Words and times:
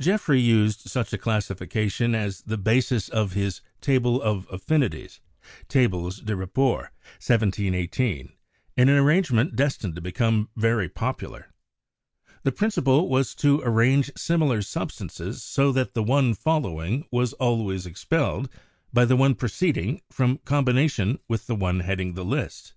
Geoffroy 0.00 0.36
used 0.36 0.82
such 0.88 1.12
a 1.12 1.18
classification 1.18 2.14
as 2.14 2.42
the 2.42 2.56
basis 2.56 3.08
of 3.08 3.32
his 3.32 3.62
tables 3.80 4.20
of 4.22 4.46
affinities, 4.48 5.18
'Tables 5.66 6.20
des 6.20 6.36
Rapports' 6.36 6.90
(1718), 7.18 8.32
an 8.76 8.88
ar 8.88 9.02
rangement 9.02 9.56
destined 9.56 9.96
to 9.96 10.00
become 10.00 10.48
very 10.54 10.88
popular. 10.88 11.50
The 12.44 12.52
princi 12.52 12.84
ple 12.84 13.08
was 13.08 13.34
to 13.34 13.60
arrange 13.62 14.12
similar 14.16 14.62
substances 14.62 15.42
so 15.42 15.72
that 15.72 15.94
the 15.94 16.02
one 16.04 16.34
fol 16.34 16.60
lowing 16.60 17.08
was 17.10 17.32
always 17.32 17.86
expelled 17.86 18.48
by 18.92 19.04
the 19.04 19.16
one 19.16 19.34
preceding 19.34 20.00
from 20.12 20.38
combination 20.44 21.18
with 21.26 21.48
the 21.48 21.56
one 21.56 21.80
heading 21.80 22.14
the 22.14 22.24
list. 22.24 22.74